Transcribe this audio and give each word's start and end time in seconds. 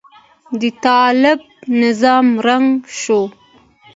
د 0.59 0.61
طالب 0.85 1.39
نظام 1.81 2.27
ړنګ 2.45 2.71
شو. 2.99 3.21